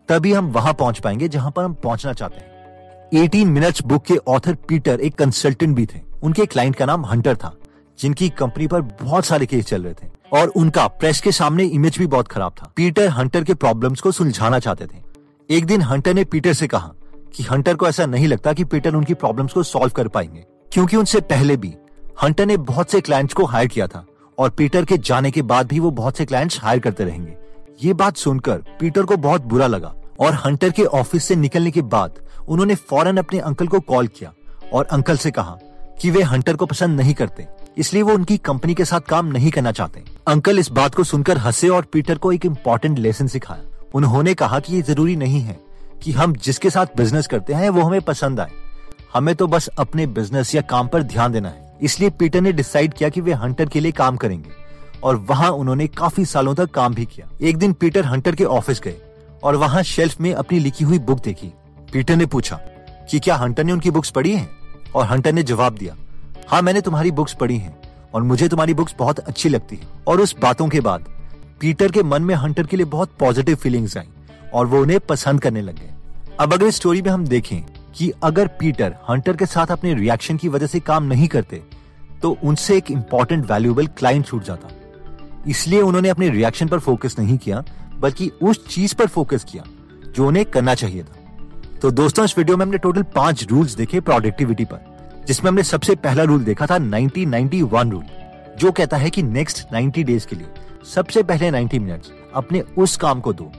तभी 0.10 0.34
हम 0.34 0.52
वहाँ 0.52 0.74
पहुँच 0.74 1.00
पाएँगे 1.00 1.28
जहाँ 1.28 1.52
पर 1.52 1.64
हम 1.64 1.74
पहुँचना 1.76 2.14
चाहते 2.14 2.40
हैं। 2.40 2.48
18 3.20 3.46
मिनट्स 3.48 3.84
बुक 3.84 4.06
के 4.06 4.18
ऑथर 4.28 4.56
पीटर 4.68 5.00
एक 5.00 5.16
कंसल्टेंट 5.16 5.76
भी 5.76 5.86
थे। 5.86 6.02
उनके 6.24 6.46
क्लाइंट 6.46 6.76
का 6.76 6.86
नाम 6.86 7.06
हंटर 7.06 7.36
था, 7.36 7.54
जिनकी 8.00 8.30
कंपनी 8.32 8.68
पर 8.68 8.82
बहुत 8.82 9.26
सारे 9.26 9.46
केस 9.46 9.66
चल 9.66 9.84
रहे 9.84 9.94
थे। 9.94 10.08
और 10.34 10.48
उनका 10.48 10.88
प्रेस 10.88 11.22
के 11.22 11.32
सामने 11.32 11.64
इमेज 11.64 11.98
भी 11.98 12.08
बहुत 12.08 12.28
खराब 12.28 12.52
था। 12.52 12.74
पीटर 12.76 13.08
हंटर 13.08 13.44
के 13.44 13.54
प्रॉब्लम्स 13.54 14.02
को 14.02 14.12
सुलझाना 14.12 14.60
चाहते 14.60 14.86
थे। 14.86 15.02
एक 15.50 15.66
दिन 15.66 15.82
हंटर 15.82 16.14
ने 16.14 16.24
पीटर 16.24 16.54
से 16.54 16.68
कहा 16.68 16.92
कि 17.36 17.44
हंटर 17.44 17.76
को 17.76 17.88
ऐसा 17.88 18.06
नहीं 18.06 18.28
लगता 18.28 18.54
कि 18.54 18.64
पीटर 18.64 18.96
उनकी 18.96 19.14
प्रॉब्लम्स 19.14 19.54
को 19.54 19.64
सॉल्व 19.64 19.90
कर 19.90 20.08
पाएँगे। 20.08 20.46
क्योंकि 20.74 20.98
उनसे 20.98 21.22
पहले 21.22 21.58
भी 21.58 21.74
हंटर 22.24 22.46
ने 22.46 22.58
बहुत 22.58 22.92
से 22.92 23.02
क्लाइंट्स 23.02 23.34
को 23.34 23.46
हायर 23.46 23.68
किया 23.68 23.88
था 23.88 24.06
और 24.38 24.50
पीटर 24.50 24.86
के 24.86 24.98
जाने 24.98 25.32
के 25.32 25.42
बाद 25.42 25.68
भी 25.68 25.80
वो 25.80 25.92
बहुत 25.92 26.18
से 26.18 26.26
क्लाइंट्स 26.26 26.60
हायर 26.62 26.80
करते 26.80 27.04
रहेंगे। 27.04 27.38
ये 27.84 27.94
बात 27.94 28.18
सुनकर 28.18 28.58
पीटर 28.80 29.04
को 29.04 29.18
बहुत 29.18 29.42
बुरा 29.42 29.68
लगा 29.68 29.94
और 30.20 30.34
हंटर 30.34 30.70
के 30.70 30.84
ऑफ़िस 30.84 31.24
से 31.24 31.36
निकलने 31.36 31.72
के 31.72 31.82
बाद 31.82 32.20
उन्होंने 32.50 32.76
फ़ौरन 32.76 33.18
अपने 33.18 33.40
अंकल 33.40 33.68
को 33.68 33.80
कॉल 33.80 34.08
किया 34.08 34.34
और 34.74 34.86
अंकल 34.86 35.18
से 35.18 35.32
कहा 35.32 35.58
कि 36.02 36.12
वे 36.12 36.22
हंटर 36.22 36.56
को 36.56 36.66
पसंद 36.66 37.00
नहीं 37.00 37.14
करते। 37.14 37.48
इसलिए 37.78 38.04
वो 38.04 38.14
उनकी 38.14 38.38
कंपनी 38.38 38.74
के 38.74 38.86
साथ 38.86 39.00
काम 39.00 39.26
नहीं 39.26 39.52
करना 39.52 39.72
चाहते। 39.72 40.04
अंकल 40.28 40.60
इस 40.60 40.72
बात 40.72 40.96
को 40.96 41.04
सुनकर 41.04 41.38
हंसे 41.38 41.70
और 41.70 41.86
पीटर 41.86 42.18
को 42.18 42.32
एक 42.32 42.46
इम्पोर्टेंट 42.46 43.00
लेसन 43.00 43.28
सिखाया। 43.28 43.64
उन्होंने 43.94 44.34
कहा 44.34 44.60
कि 44.60 44.76
ये 44.76 44.82
ज़रूरी 44.82 45.16
नहीं 45.16 45.42
है 45.42 45.60
कि 46.04 46.12
हम 46.12 46.34
जिसके 46.34 46.70
साथ 46.70 46.86
बिज़नेस 46.98 47.28
करते 47.28 47.54
हैं, 47.54 47.70
वो 47.70 47.82
हमें 47.82 48.02
पसंद 48.02 48.40
आए। 48.40 48.52
हमें 49.14 49.36
तो 49.36 49.48
बस 49.48 49.68
अपने 49.68 50.08
बिज़नेस 50.08 50.56
या 50.56 50.62
काम 50.62 50.88
पर 50.88 51.04
ध्यान 51.04 51.32
देना 51.32 51.50
है। 51.50 51.78
इसलिए 51.82 52.10
पीटर 52.10 52.42
ने 52.42 52.52
डिसाइड 52.52 52.94
किया 52.94 53.10
कि 53.10 53.22
वे 53.22 53.34
हंटर 53.34 53.66
के 53.66 53.80
लिए 53.80 53.92
काम 53.92 54.18
करेंगे। 54.18 54.50
और 55.04 55.16
वहाँ 55.16 55.52
उन्होंने 55.52 55.88
काफ़ी 55.88 56.26
सालों 56.26 56.56
तक 56.56 56.72
काम 56.72 56.94
भी 56.94 57.06
किया। 57.06 57.30
एक 57.42 57.58
दिन 57.58 57.74
पीटर 57.74 58.06
हंटर 58.06 58.36
के 58.36 58.44
ऑफ़िस 58.44 58.82
गए 58.82 58.96
और 59.44 59.56
वहाँ 59.56 59.84
शेल्फ 59.84 60.22
में 60.22 60.34
अपनी 60.34 60.60
लिखी 60.60 60.84
हुई 60.84 61.00
बुक 61.00 61.20
देखी। 61.20 61.54
पीटर 61.94 62.16
ने 62.16 62.26
पूछा 62.26 62.56
कि 63.12 63.20
क्या 63.20 63.36
हंटर 63.36 63.64
ने 63.64 63.72
उनकी 63.72 63.92
बुक्स 63.92 64.10
पढ़ी 64.10 64.32
हैं? 64.32 64.50
और 64.96 65.06
हंटर 65.06 65.34
ने 65.34 65.44
जवाब 65.44 65.74
दिया 65.74 65.96
हाँ 66.50 66.62
मैंने 66.62 66.82
तुम्हारी 66.82 67.10
बुक्स 67.12 67.34
पढ़ी 67.34 67.58
हैं, 67.58 67.76
और 68.14 68.24
मुझे 68.24 68.48
तुम्हारी 68.50 68.74
बुक्स 68.74 68.96
बहुत 69.00 69.20
अच्छी 69.20 69.50
लगती 69.50 69.76
है। 69.76 69.88
और 70.08 70.22
उस 70.22 70.36
बातों 70.42 70.68
के 70.70 70.80
बाद 70.82 71.04
पीटर 71.62 71.92
के 71.92 72.04
मन 72.04 72.22
में 72.22 72.34
हंटर 72.36 72.68
के 72.68 72.78
लिए 72.78 72.86
बहुत 72.88 73.12
पॉजिटिव 73.20 73.56
फीलिंग्स 73.56 73.98
आई, 73.98 74.08
और 74.54 74.66
वो 74.66 74.82
उन्हें 74.82 75.00
पसंद 75.00 75.42
करने 75.42 75.62
लगे 75.62 75.90
अब 76.40 76.54
अगर 76.54 76.70
स्टोरी 76.72 77.02
में 77.02 77.10
हम 77.12 77.28
देखें 77.28 77.62
कि 77.96 78.12
अगर 78.24 78.48
पीटर 78.60 78.96
हंटर 79.10 79.38
के 79.38 79.46
साथ 79.46 79.72
अपने 79.72 79.94
रिएक्शन 79.94 80.38
की 80.38 80.48
वजह 80.48 80.68
से 80.68 80.80
काम 80.82 81.04
नहीं 81.04 81.28
करते 81.28 81.62
तो 82.22 82.38
उनसे 82.44 82.78
एक 82.78 82.92
इंपॉर्टेंट 82.92 83.46
वैल्यूएबल 83.46 83.88
क्लाइंट 83.90 84.26
छूट 84.26 84.44
जाता। 84.44 84.70
इसलिए 85.48 85.82
उन्होंने 85.82 86.10
अपने 86.10 86.30
रिएक्शन 86.30 86.68
पर 86.68 86.80
फोकस 86.80 87.16
नहीं 87.20 87.38
किया, 87.38 87.64
बल्कि 87.96 88.32
उस 88.42 88.66
चीज़ 88.68 88.96
पर 88.96 89.08
फोकस 89.08 89.44
किया, 89.44 89.64
जो 90.06 90.28
उन्हें 90.28 90.46
करना 90.48 90.76
चाहिए 90.76 91.04
था। 91.04 91.80
तो 91.82 91.92
दोस्तों, 91.92 92.26
इस 92.26 92.38
वीडियो 92.38 92.58
में 92.58 92.66
हमने 92.66 92.78
टोटल 92.78 93.04
पाँच 93.16 93.48
रूल्स 93.50 93.76
देखे 93.76 94.00
प्रोडक्टिविटी 94.02 94.66
पर। 94.66 94.88
जिसमें 95.28 95.50
हमने 95.52 95.64
सबसे 95.64 95.96
पहला 95.96 96.24
रूल 96.24 96.44
देखा 96.44 96.66
था 96.66 96.78
1991 96.78 97.92
रूल 97.92 98.04
जो 98.60 98.72
कहता 98.72 98.98
है 98.98 99.10
कि 99.10 99.24
नेक्स्ट 99.24 99.68
90 99.74 100.04
डेज़ 100.04 100.28
के 100.28 100.36
लिए 100.36 100.48
सबसे 100.94 101.24
पहले 101.24 101.52
90 101.52 101.80
मिनट्स 101.80 102.12
अपने 102.36 102.62
उस 102.78 102.96
काम 102.98 103.20
को 103.20 103.34
दो, 103.34 103.52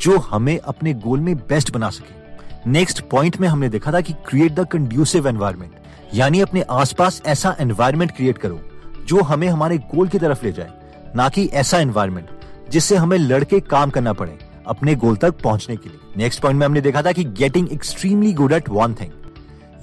जो 0.00 0.18
हमें 0.18 0.58
अपने 0.58 0.94
गोल 0.94 1.20
में 1.20 1.34
बेस्ट 1.38 1.72
बना 1.72 1.90
सके। 1.90 2.70
नेक्स्ट 2.70 3.00
पॉइंट 3.10 3.36
में 3.40 3.48
हमने 3.48 3.68
देखा 3.68 3.92
था 3.92 4.00
कि 4.00 4.12
क्रिएट 4.28 4.54
द 4.54 4.66
कंड्यूसिव 4.68 5.28
एनवायरमेंट 5.28 5.72
यानी 6.14 6.40
अपने 6.40 6.62
आसपास 6.70 7.22
ऐसा 7.26 7.56
एनवायरमेंट 7.60 8.10
क्रिएट 8.16 8.38
करो, 8.38 8.60
जो 9.06 9.22
हमें 9.22 9.48
हमारे 9.48 9.78
गोल 9.78 10.08
की 10.08 10.18
तरफ़ 10.18 10.44
ले 10.46 10.52
जाए, 10.52 10.72
ना 11.16 11.28
कि 11.28 11.46
ऐसा 11.46 11.78
एनवायरमेंट 11.78 12.28
जिससे 12.70 12.96
हमें 12.96 13.18
लड़के 13.18 13.60
काम 13.60 13.90
करना 13.90 14.12
पड़े 14.12 14.38
अपने 14.66 14.94
गोल 14.94 15.16
तक 15.16 15.40
पहुँचने 15.42 15.76
के 15.76 15.88
लिए। 15.88 15.98
नेक्स्ट 16.16 16.40
पॉइंट 16.40 16.58
में 16.58 16.66
हमने 16.66 16.80
देखा 16.80 17.02
था 17.02 17.12
कि 17.12 17.24
getting 17.24 17.68
extremely 17.72 18.32
good 18.32 18.52
at 18.52 18.68
one 18.68 18.94
thing 18.94 19.10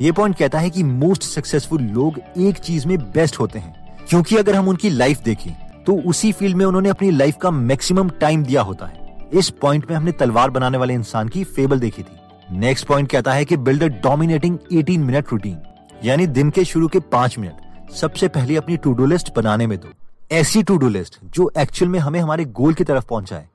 ये 0.01 0.11
पॉइंट 0.11 0.37
कहता 0.37 0.59
है 0.59 0.69
कि 0.69 0.83
मोस्ट 0.83 1.23
सक्सेसफुल 1.23 1.81
लोग 1.81 2.19
एक 2.37 2.57
चीज़ 2.57 2.87
में 2.87 2.97
बेस्ट 3.11 3.39
होते 3.39 3.59
हैं, 3.59 4.05
क्योंकि 4.09 4.35
अगर 4.35 4.55
हम 4.55 4.67
उनकी 4.67 4.89
लाइफ 4.89 5.21
देखें 5.23 5.83
तो 5.85 5.95
उसी 6.01 6.31
फ़ील्ड 6.31 6.57
में 6.57 6.65
उन्होंने 6.65 6.89
अपनी 6.89 7.11
लाइफ 7.11 7.37
का 7.41 7.51
मैक्सिमम 7.51 8.09
टाइम 8.21 8.43
दिया 8.43 8.61
होता 8.61 8.85
है। 8.85 9.29
इस 9.33 9.49
पॉइंट 9.61 9.89
में 9.89 9.95
हमने 9.97 10.11
तलवार 10.11 10.49
बनाने 10.49 10.77
वाले 10.77 10.93
इंसान 10.93 11.27
की 11.27 11.43
फेबल 11.45 11.79
देखी 11.79 12.03
थी। 12.03 12.57
नेक्स्ट 12.57 12.87
पॉइंट 12.87 13.09
कहता 13.11 13.33
है 13.33 13.45
कि 13.45 13.57
build 13.57 13.83
a 13.83 13.87
dominating 14.01 14.57
18 14.73 14.97
minute 14.99 15.31
routine, 15.31 15.57
यानी 16.03 16.27
दिन 16.27 16.49
के 16.49 16.65
शुरू 16.65 16.87
के 16.87 16.99
पाँच 17.01 17.37
मिनट, 17.39 17.91
सबसे 17.93 18.27
पहले 18.27 18.55
अपनी 18.55 18.77
टू 18.77 18.93
डू 18.93 19.05
लिस्ट 19.05 19.35
बनाने 19.35 19.67
में 19.67 19.77
दो। 19.77 19.93
ऐसी 20.31 20.63
टू 20.63 20.77
डू 20.77 20.89
लिस्ट 20.89 21.19
जो 21.25 21.51
एक्चुअल 21.57 21.91
में 21.91 21.99
हमें 21.99 22.19
हमारे 22.19 22.45
गोल 22.45 22.73
की 22.73 22.83
तरफ़ 22.83 23.05
पहुँचाए। 23.05 23.47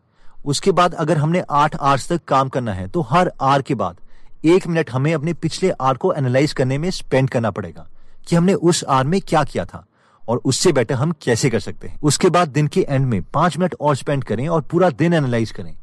उसके 0.45 0.73
बाद 0.73 0.95
अगर 0.95 1.19
हमने 1.19 1.43
आठ 1.53 1.77
आवर्स 1.77 2.09
तक 2.09 2.25
काम 2.25 2.49
करना 2.49 2.73
है 2.75 2.87
तो 2.89 3.01
हर 3.11 3.31
आर 3.43 3.63
के 3.63 3.75
बाद 3.75 3.97
एक 4.45 4.67
मिनट 4.67 4.91
हमें 4.91 5.13
अपने 5.15 5.33
पिछले 5.35 5.71
आर 5.71 5.97
को 5.97 6.13
एनालाइज 6.13 6.53
करने 6.53 6.79
में 6.79 6.91
स्पेंड 6.91 7.29
करना 7.31 7.51
पड़ेगा 7.51 7.87
कि 8.29 8.37
हमने 8.37 8.55
उस 8.55 8.85
आर 8.85 9.05
में 9.05 9.21
क्या 9.21 9.43
किया 9.45 9.65
था 9.65 9.85
और 10.23 10.39
उससे 10.39 10.73
बेटर 10.73 10.95
हम 10.95 11.13
कैसे 11.23 11.51
कर 11.51 11.61
सकते 11.61 11.89
हैं। 11.89 11.99
उसके 12.03 12.29
बाद 12.29 12.49
दिन 12.49 12.67
के 12.67 12.87
एंड 12.89 13.07
में 13.07 13.23
पाँच 13.23 13.59
मिनट 13.59 13.75
और 13.81 13.97
स्पेंड 13.97 14.25
करें 14.25 14.49
और 14.49 14.63
पूरा 14.63 14.91
दिन 14.91 15.15
एनालाइज 15.15 15.51
करें 15.51 15.75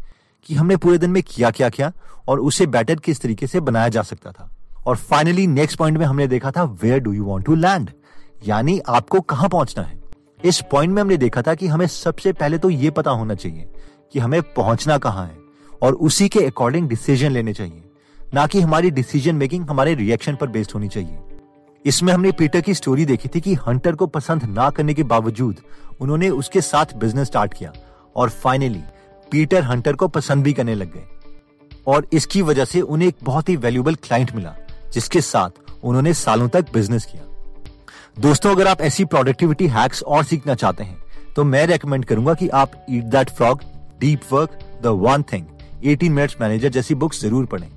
कि 0.45 0.55
हमने 0.55 0.75
पूरे 0.75 0.97
दिन 0.97 1.09
में 1.09 1.21
किया 1.23 1.51
क्या 1.51 1.69
किया 1.69 1.91
और 2.27 2.39
उसे 2.39 2.65
बेटर 2.67 2.95
किस 2.95 3.21
तरीके 3.21 3.47
से 3.47 3.59
बनाया 3.59 3.89
जा 3.89 4.01
सकता 4.01 4.31
था। 4.31 4.49
और 4.87 4.95
फाइनली 4.95 5.47
नेक्स्ट 5.47 5.77
पॉइंट 5.77 5.97
में 5.97 6.05
हमने 6.05 6.27
देखा 6.27 6.51
था 6.51 6.63
where 6.83 6.99
do 6.99 7.11
you 7.11 7.23
want 7.23 7.45
to 7.45 7.55
land 7.55 7.89
यानी 8.45 8.79
आपको 8.79 9.21
कहाँ 9.21 9.49
पहुँचना 9.49 9.83
है। 9.83 9.99
इस 10.45 10.61
पॉइंट 10.71 10.93
में 10.93 11.01
हमने 11.01 11.17
देखा 11.17 11.41
था 11.41 11.55
कि 11.55 11.67
हमें 11.67 11.87
सबसे 11.87 12.33
पहले 12.33 12.57
तो 12.57 12.69
ये 12.69 12.89
पता 12.89 13.11
होना 13.11 13.35
चाहिए 13.35 13.69
कि 14.13 14.19
हमें 14.19 14.41
पहुँचना 14.53 14.97
कहाँ 14.97 15.25
है 15.25 15.37
और 15.81 15.93
उसी 15.93 16.29
के 16.29 16.45
अकॉर्डिंग 16.45 16.89
डिसीज़न 16.89 17.31
लेने 17.31 17.53
चाहिए। 17.53 17.83
ना 18.34 18.46
कि 18.48 18.62
हमारी 18.62 18.89
डिसीज़न 18.91 19.36
मेकिंग 19.36 19.69
हमारे 19.69 19.93
रिएक्शन 19.96 20.36
पर 20.36 20.48
बेस्ड 20.48 20.72
होनी 20.74 20.88
चाहिए। 20.88 21.17
इसमें 21.86 22.12
हमने 22.13 22.31
पीटर 22.31 22.62
की 22.62 22.74
स्टोरी 22.74 23.05
देखी 23.05 23.29
थी 23.36 23.41
कि 23.41 23.53
हंटर 23.67 23.96
को 23.96 24.07
पसंद 24.07 24.43
ना 24.46 24.69
करने 24.69 24.93
के 24.93 25.03
बावजूद 25.05 25.60
उन्होंने 26.01 26.29
उसके 26.31 26.62
साथ 26.62 26.96
बिज़नेस 26.96 27.27
स्टार्ट 27.27 27.53
किया 27.53 27.72
और 28.15 28.29
फाइनली 28.31 28.84
पीटर 29.31 29.63
हंटर 29.63 29.93
को 29.93 30.07
पसंद 30.10 30.43
भी 30.43 30.53
करने 30.53 30.75
लग 30.75 30.93
गए। 30.93 31.05
और 31.88 32.07
इसकी 32.13 32.41
वजह 32.41 32.65
से 32.65 32.81
उन्हें 32.81 33.07
एक 33.07 33.15
बहुत 33.24 33.50
ही 33.50 33.55
वैल्यूबल 33.57 33.96
क्लाइंट 33.98 34.36
मिला, 34.36 34.53
जिसके 34.93 35.22
साथ 35.22 35.84
उन्होंने 35.84 36.13
सालों 36.15 36.48
तक 36.50 36.74
बिज़नेस 36.74 37.05
किया। 37.05 37.24
दोस्तों, 38.19 38.51
अगर 38.51 38.67
आप 38.67 38.81
ऐसी 38.81 39.05
प्रोडक्टिविटी 39.05 39.67
हैक्स 39.69 40.03
और 40.03 40.24
सीखना 40.25 40.55
चाहते 40.55 40.84
हैं 40.84 41.34
तो 41.36 41.43
मैं 41.46 41.65
रेकमेंड 41.67 42.05
करूँगा 42.05 42.34
कि 42.34 42.48
आप 42.50 42.86
eat 42.89 43.03
that 43.05 43.29
frog 43.31 43.62
deep 44.00 44.22
work 44.31 44.60
the 44.84 44.88
one 45.01 45.24
thing 45.24 45.46
18 45.86 46.10
minutes 46.10 46.36
manager 46.41 46.69
जैसी 46.69 46.96
बुक्स 46.96 47.22
ज़रूर 47.22 47.46
पढ़ें। 47.46 47.69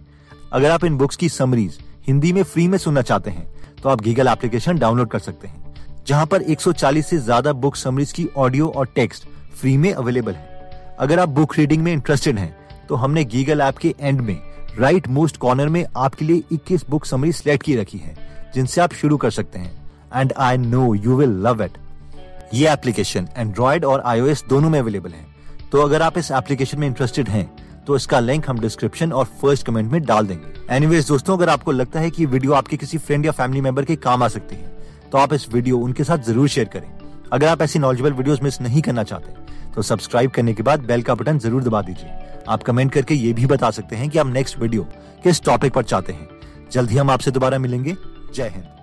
अगर 0.52 0.70
आप 0.70 0.84
इन 0.84 0.96
बुक्स 0.98 1.16
की 1.16 1.28
समरीज 1.28 1.78
हिंदी 2.06 2.32
में 2.32 2.42
फ्री 2.42 2.66
में 2.68 2.76
सुनना 2.78 3.02
चाहते 3.02 3.30
हैं 3.30 3.46
तो 3.82 3.88
आप 3.88 4.00
गीगल 4.00 4.28
एप्लीकेशन 4.28 4.78
डाउनलोड 4.78 5.08
कर 5.10 5.18
सकते 5.18 5.48
हैं, 5.48 5.74
जहाँ 6.06 6.26
पर 6.26 6.42
140 6.44 7.02
से 7.02 7.18
ज़्यादा 7.18 7.52
बुक 7.54 7.76
समरीज 7.76 8.12
की 8.12 8.26
ऑडियो 8.36 8.68
और 8.68 8.86
टेक्स्ट 8.86 9.26
फ्री 9.52 9.76
में 9.76 9.92
अवेलेबल 9.92 10.32
है। 10.32 10.96
अगर 10.98 11.20
आप 11.20 11.28
बुक 11.30 11.56
रीडिंग 11.56 11.82
में 11.82 11.92
इंटरेस्टेड 11.92 12.38
हैं 12.38 12.86
तो 12.88 12.94
हमने 12.94 13.24
गीगल 13.26 13.60
ऐप 13.60 13.78
के 13.78 13.94
एंड 14.00 14.20
में 14.20 14.38
राइट 14.78 15.08
मोस्ट 15.08 15.36
कॉर्नर 15.36 15.68
में 15.68 15.84
आपके 15.96 16.24
लिए 16.24 16.42
21 16.52 16.84
बुक 16.90 17.04
समरी 17.06 17.32
सिलेक्ट 17.32 17.64
की 17.64 17.76
रखी 17.76 17.98
है, 17.98 18.16
जिनसे 18.54 18.80
आप 18.80 18.92
शुरू 18.94 19.16
कर 19.16 19.30
सकते 19.30 19.58
हैं। 19.58 19.72
And 20.12 20.32
I 20.38 20.56
know 20.58 20.94
you 20.96 21.16
will 21.16 21.40
love 21.46 21.64
it 21.64 21.78
ये 22.54 22.68
एप्लीकेशन 22.68 23.28
एंड्रॉयड 23.36 23.84
और 23.84 24.02
आईओएस 24.02 24.44
दोनों 24.48 24.70
में 24.70 24.78
अवेलेबल 24.78 25.10
है। 25.10 25.26
तो 25.72 25.82
अगर 25.82 26.02
आप 26.02 26.18
इस 26.18 26.30
एप्लीकेशन 26.32 26.80
में 26.80 26.86
इंटरेस्टेड 26.86 27.28
हैं 27.28 27.50
तो 27.86 27.96
इसका 27.96 28.20
लिंक 28.20 28.48
हम 28.48 28.58
डिस्क्रिप्शन 28.60 29.12
और 29.12 29.24
फ़र्स्ट 29.40 29.66
कमेंट 29.66 29.90
में 29.92 30.02
डाल 30.02 30.26
देंगे। 30.26 30.74
एनीवेज 30.76 31.08
दोस्तों, 31.08 31.36
अगर 31.36 31.48
आपको 31.48 31.72
लगता 31.72 32.00
है 32.00 32.10
कि 32.10 32.26
वीडियो 32.26 32.52
आपके 32.52 32.76
किसी 32.76 32.98
फ्रेंड 32.98 33.26
या 33.26 33.32
फैमिली 33.32 33.60
मेंबर 33.60 33.84
के 33.84 33.96
काम 33.98 34.22
आ 34.22 34.28
सकती 34.28 34.56
है 34.56 34.78
तो 35.10 35.18
आप 35.18 35.32
इस 35.32 35.48
वीडियो 35.52 35.78
उनके 35.78 36.04
साथ 36.04 36.18
ज़रूर 36.24 36.48
शेयर 36.48 36.68
करें। 36.68 36.88
अगर 37.32 37.46
आप 37.46 37.62
ऐसी 37.62 37.78
नॉलेजेबल 37.78 38.12
वीडियोस 38.12 38.42
मिस 38.42 38.60
नहीं 38.60 38.82
करना 38.82 39.02
चाहते 39.04 39.72
तो 39.74 39.82
सब्सक्राइब 39.82 40.30
करने 40.30 40.54
के 40.54 40.62
बाद 40.62 40.84
बेल 40.84 41.02
का 41.02 41.14
बटन 41.14 41.38
ज़रूर 41.38 41.62
दबा 41.64 41.82
दीजिए। 41.82 42.10
आप 42.48 42.62
कमेंट 42.62 42.92
करके 42.92 43.14
ये 43.14 43.32
भी 43.32 43.46
बता 43.46 43.70
सकते 43.70 43.96
हैं 43.96 44.08
कि 44.10 44.18
आप 44.18 44.26
नेक्स्ट 44.28 44.58
वीडियो 44.58 44.86
किस 45.22 45.42
टॉपिक 45.44 45.72
पर 45.72 45.82
चाहते 45.84 46.12
हैं। 46.12 46.28
जल्द 46.72 46.90
ही 46.90 46.96
हम 46.96 47.10
आपसे 47.10 47.30
दोबारा 47.30 47.58
मिलेंगे। 47.58 47.96
जय 48.34 48.48
हिंद। 48.48 48.79